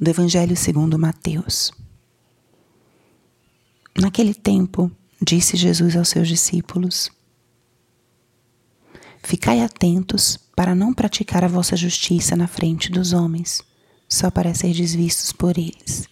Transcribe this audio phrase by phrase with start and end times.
[0.00, 1.72] do Evangelho segundo Mateus.
[3.98, 7.10] Naquele tempo, disse Jesus aos seus discípulos:
[9.22, 13.62] Ficai atentos para não praticar a vossa justiça na frente dos homens,
[14.08, 16.08] só para ser desvistos por eles.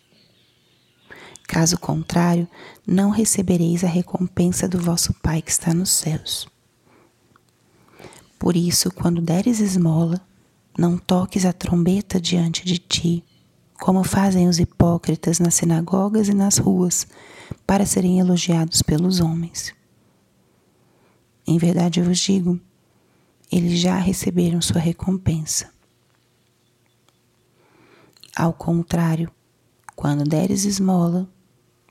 [1.48, 2.48] Caso contrário,
[2.86, 6.46] não recebereis a recompensa do vosso Pai que está nos céus.
[8.38, 10.20] Por isso, quando deres esmola,
[10.78, 13.24] não toques a trombeta diante de ti,
[13.80, 17.06] como fazem os hipócritas nas sinagogas e nas ruas,
[17.66, 19.74] para serem elogiados pelos homens.
[21.46, 22.60] Em verdade eu vos digo,
[23.50, 25.72] eles já receberam sua recompensa.
[28.36, 29.30] Ao contrário,
[29.96, 31.28] quando deres esmola,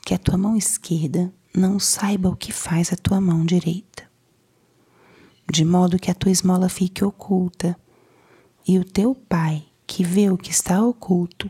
[0.06, 4.09] que a tua mão esquerda não saiba o que faz a tua mão direita,
[5.52, 7.76] de modo que a tua esmola fique oculta,
[8.67, 11.50] e o teu Pai, que vê o que está oculto,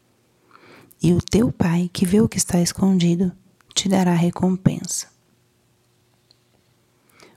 [1.01, 3.31] E o teu pai, que vê o que está escondido,
[3.73, 5.07] te dará recompensa.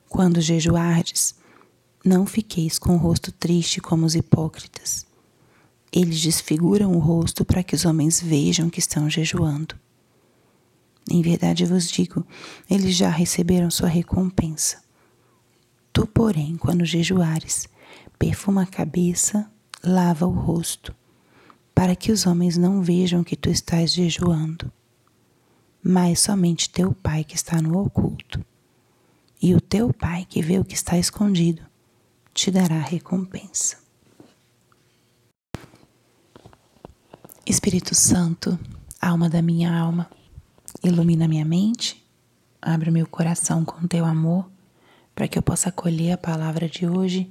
[0.07, 1.34] Quando jejuardes,
[2.05, 5.07] não fiqueis com o rosto triste como os hipócritas.
[5.91, 9.75] Eles desfiguram o rosto para que os homens vejam que estão jejuando.
[11.11, 12.27] Em verdade vos digo,
[12.69, 14.83] eles já receberam sua recompensa.
[15.92, 17.67] Tu, porém, quando jejuares,
[18.19, 19.51] perfuma a cabeça,
[19.83, 20.95] lava o rosto,
[21.75, 24.70] para que os homens não vejam que tu estás jejuando,
[25.83, 28.44] mas somente teu Pai que está no oculto
[29.42, 31.61] e o teu Pai, que vê o que está escondido,
[32.33, 33.77] te dará recompensa.
[37.45, 38.58] Espírito Santo,
[38.98, 40.08] alma da minha alma,
[40.83, 42.02] ilumina minha mente,
[42.63, 44.51] abre meu coração com teu amor,
[45.14, 47.30] para que eu possa acolher a palavra de hoje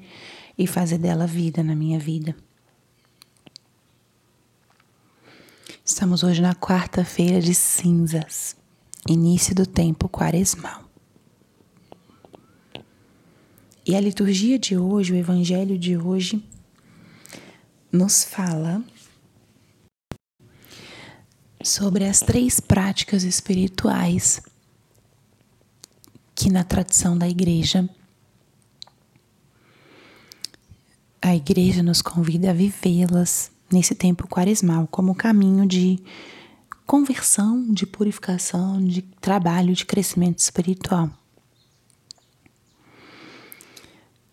[0.56, 2.36] e fazer dela vida na minha vida.
[5.86, 8.56] Estamos hoje na quarta-feira de cinzas,
[9.06, 10.82] início do tempo quaresmal.
[13.86, 16.42] E a liturgia de hoje, o evangelho de hoje,
[17.92, 18.82] nos fala
[21.62, 24.42] sobre as três práticas espirituais
[26.34, 27.90] que na tradição da igreja
[31.22, 36.00] a igreja nos convida a vivê-las nesse tempo quaresmal como caminho de
[36.86, 41.10] conversão, de purificação, de trabalho, de crescimento espiritual.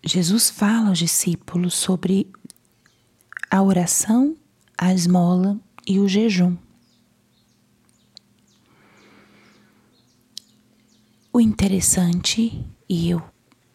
[0.03, 2.31] Jesus fala aos discípulos sobre
[3.49, 4.35] a oração,
[4.77, 6.57] a esmola e o jejum.
[11.33, 13.21] O interessante, e eu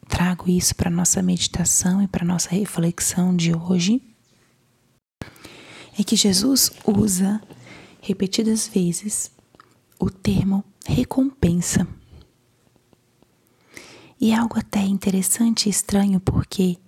[0.08, 4.02] trago isso para nossa meditação e para nossa reflexão de hoje,
[5.98, 7.40] é que Jesus usa
[8.00, 9.30] repetidas vezes
[9.98, 11.88] o termo recompensa.
[14.20, 16.78] E é algo até interessante e estranho porque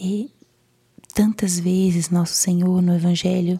[0.00, 0.30] e
[1.14, 3.58] tantas vezes nosso Senhor no Evangelho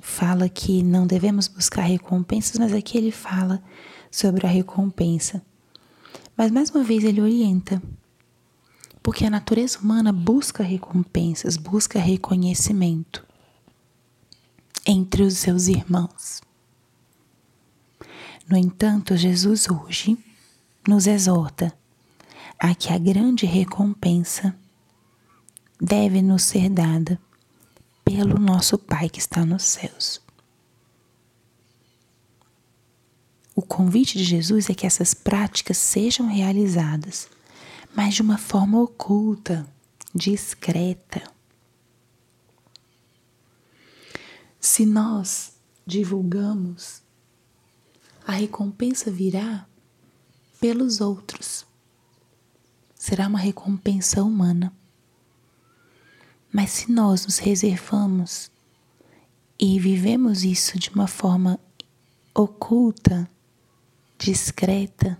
[0.00, 3.62] fala que não devemos buscar recompensas, mas aqui ele fala
[4.10, 5.42] sobre a recompensa.
[6.36, 7.82] Mas mais uma vez ele orienta,
[9.02, 13.25] porque a natureza humana busca recompensas, busca reconhecimento
[14.86, 16.40] entre os seus irmãos.
[18.48, 20.16] No entanto, Jesus hoje
[20.86, 21.76] nos exorta
[22.58, 24.56] a que a grande recompensa
[25.80, 27.20] deve nos ser dada
[28.04, 30.22] pelo nosso Pai que está nos céus.
[33.54, 37.28] O convite de Jesus é que essas práticas sejam realizadas,
[37.94, 39.66] mas de uma forma oculta,
[40.14, 41.35] discreta.
[44.68, 45.52] Se nós
[45.86, 47.00] divulgamos,
[48.26, 49.64] a recompensa virá
[50.60, 51.64] pelos outros
[52.92, 54.76] será uma recompensa humana.
[56.52, 58.50] Mas se nós nos reservamos
[59.56, 61.60] e vivemos isso de uma forma
[62.34, 63.30] oculta,
[64.18, 65.16] discreta,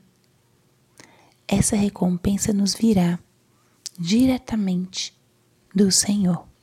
[1.47, 3.17] essa recompensa nos virá
[3.97, 5.17] diretamente
[5.73, 6.56] do Senhor.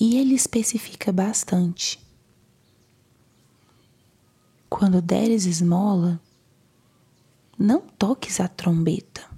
[0.00, 2.00] E ele especifica bastante.
[4.70, 6.18] Quando deres esmola,
[7.58, 9.28] não toques a trombeta.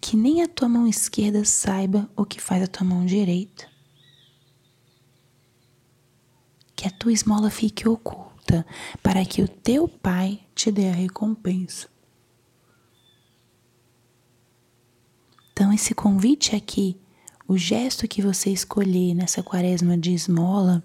[0.00, 3.70] Que nem a tua mão esquerda saiba o que faz a tua mão direita.
[6.74, 8.66] Que a tua esmola fique oculta,
[9.00, 11.88] para que o teu pai te dê a recompensa.
[15.52, 16.98] Então, esse convite aqui,
[17.50, 20.84] o gesto que você escolher nessa quaresma de esmola,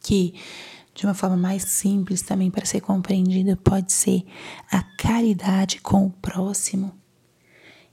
[0.00, 0.32] que
[0.94, 4.24] de uma forma mais simples também para ser compreendida pode ser
[4.70, 6.94] a caridade com o próximo.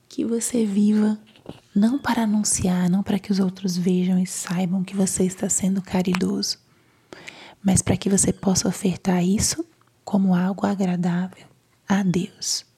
[0.08, 1.20] Que você viva
[1.76, 5.82] não para anunciar, não para que os outros vejam e saibam que você está sendo
[5.82, 6.60] caridoso,
[7.64, 9.66] mas para que você possa ofertar isso
[10.04, 11.48] como algo agradável
[11.90, 12.75] a Deus.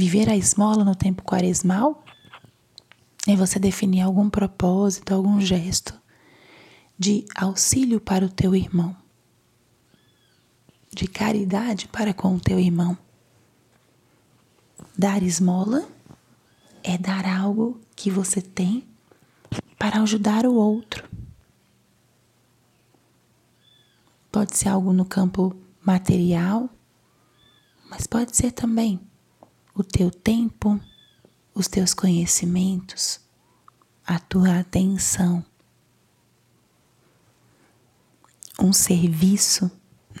[0.00, 2.02] Viver a esmola no tempo quaresmal
[3.28, 5.92] é você definir algum propósito, algum gesto
[6.98, 8.96] de auxílio para o teu irmão,
[10.90, 12.96] de caridade para com o teu irmão.
[14.96, 15.86] Dar esmola
[16.82, 18.88] é dar algo que você tem
[19.78, 21.06] para ajudar o outro.
[24.32, 25.54] Pode ser algo no campo
[25.84, 26.70] material,
[27.90, 29.09] mas pode ser também
[29.74, 30.80] o teu tempo,
[31.54, 33.20] os teus conhecimentos,
[34.06, 35.44] a tua atenção.
[38.58, 39.70] Um serviço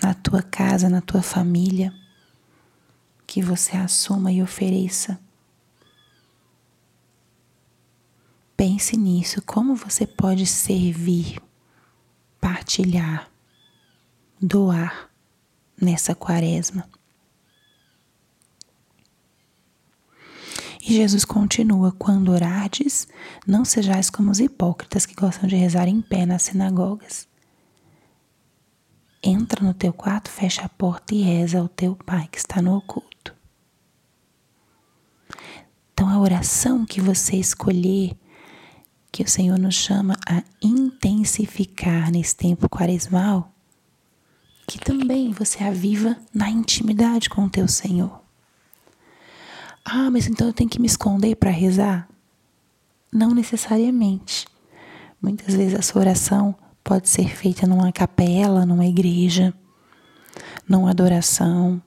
[0.02, 1.92] na tua casa, na tua família,
[3.26, 5.20] que você assuma e ofereça.
[8.56, 11.40] Pense nisso, como você pode servir,
[12.40, 13.30] partilhar,
[14.40, 15.10] doar
[15.80, 16.88] nessa quaresma.
[20.80, 23.06] E Jesus continua: Quando orardes,
[23.46, 27.28] não sejais como os hipócritas que gostam de rezar em pé nas sinagogas.
[29.22, 32.74] Entra no teu quarto, fecha a porta e reza ao teu Pai que está no
[32.74, 33.34] oculto.
[35.92, 38.16] Então, a oração que você escolher,
[39.12, 43.52] que o Senhor nos chama a intensificar nesse tempo quaresmal,
[44.66, 48.19] que também você aviva na intimidade com o teu Senhor.
[49.84, 52.08] Ah, mas então eu tenho que me esconder para rezar?
[53.12, 54.46] Não necessariamente.
[55.20, 59.52] Muitas vezes a sua oração pode ser feita numa capela, numa igreja,
[60.68, 61.82] numa adoração,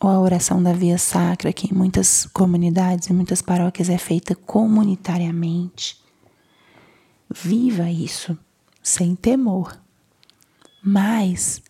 [0.00, 4.34] ou a oração da via sacra, que em muitas comunidades e muitas paróquias é feita
[4.34, 5.96] comunitariamente.
[7.30, 8.36] Viva isso
[8.82, 9.78] sem temor.
[10.82, 11.62] Mas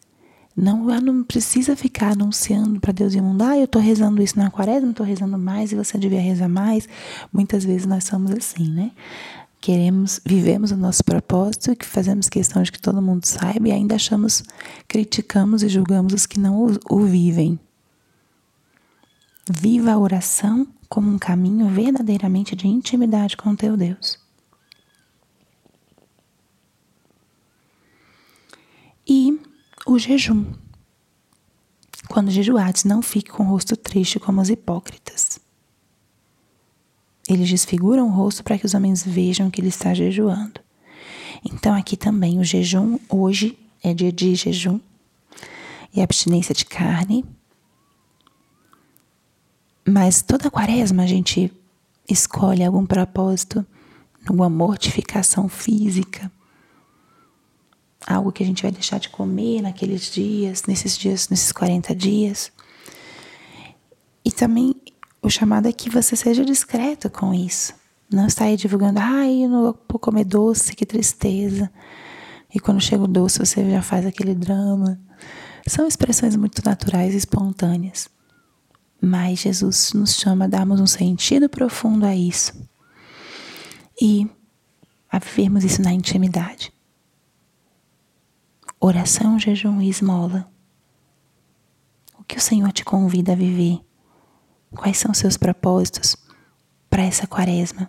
[0.57, 4.51] não, não precisa ficar anunciando para Deus e mundo, ah, eu estou rezando isso na
[4.51, 6.89] quaresma, estou rezando mais e você devia rezar mais.
[7.33, 8.93] Muitas vezes nós somos assim, né?
[9.61, 13.95] Queremos, vivemos o nosso propósito que fazemos questão de que todo mundo saiba e ainda
[13.95, 14.43] achamos,
[14.89, 17.59] criticamos e julgamos os que não o, o vivem.
[19.49, 24.19] Viva a oração como um caminho verdadeiramente de intimidade com o teu Deus.
[29.07, 29.41] E
[29.87, 30.45] o jejum.
[32.09, 35.41] Quando jejuates, não fique com o rosto triste como os hipócritas.
[37.29, 40.61] Eles desfiguram o rosto para que os homens vejam que ele está jejuando.
[41.45, 44.79] Então, aqui também o jejum, hoje é dia de jejum
[45.95, 47.25] e abstinência de carne.
[49.89, 51.53] Mas toda quaresma a gente
[52.09, 53.65] escolhe algum propósito,
[54.27, 56.31] alguma mortificação física
[58.23, 62.53] algo que a gente vai deixar de comer naqueles dias, nesses dias, nesses 40 dias.
[64.25, 64.75] E também
[65.21, 67.75] o chamado é que você seja discreto com isso.
[68.11, 71.71] Não aí divulgando, ai, eu não vou comer doce, que tristeza.
[72.55, 75.01] E quando chega o doce, você já faz aquele drama.
[75.67, 78.09] São expressões muito naturais e espontâneas.
[79.01, 82.53] Mas Jesus nos chama a darmos um sentido profundo a isso.
[84.01, 84.29] E
[85.11, 86.73] a vivermos isso na intimidade
[88.85, 90.51] oração, jejum e esmola.
[92.19, 93.81] O que o Senhor te convida a viver?
[94.75, 96.17] Quais são seus propósitos
[96.91, 97.89] para essa quaresma?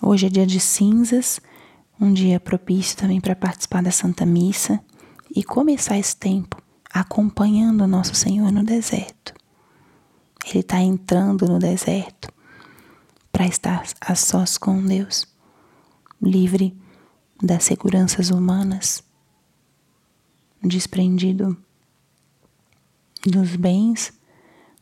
[0.00, 1.40] Hoje é dia de cinzas,
[2.00, 4.80] um dia propício também para participar da Santa Missa
[5.34, 9.34] e começar esse tempo acompanhando o nosso Senhor no deserto.
[10.46, 12.28] Ele está entrando no deserto
[13.32, 15.26] para estar a sós com Deus,
[16.22, 16.83] livre
[17.44, 19.04] das seguranças humanas,
[20.62, 21.54] desprendido
[23.26, 24.14] dos bens,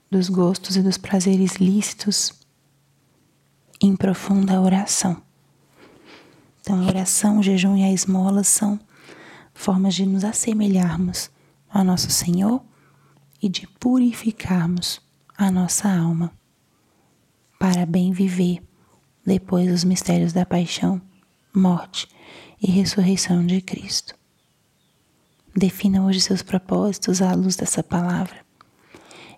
[0.08, 2.32] dos gostos e dos prazeres lícitos
[3.80, 5.20] em profunda oração.
[6.60, 8.78] Então, a oração, o jejum e a esmola são
[9.52, 11.30] formas de nos assemelharmos
[11.68, 12.62] ao nosso Senhor
[13.42, 15.00] e de purificarmos
[15.36, 16.32] a nossa alma
[17.58, 18.62] para bem viver
[19.26, 21.02] depois dos mistérios da paixão,
[21.52, 22.08] morte
[22.62, 24.14] e ressurreição de Cristo.
[25.54, 28.42] Defina hoje seus propósitos à luz dessa palavra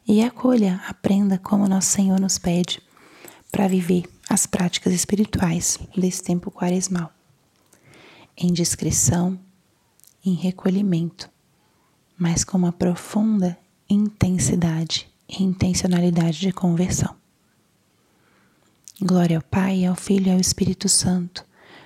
[0.06, 2.82] e acolha, aprenda como nosso Senhor nos pede
[3.50, 7.10] para viver as práticas espirituais desse tempo quaresmal,
[8.36, 9.38] em discrição,
[10.24, 11.30] em recolhimento,
[12.18, 17.16] mas com uma profunda intensidade e intencionalidade de conversão.
[19.00, 21.44] Glória ao Pai, ao Filho e ao Espírito Santo,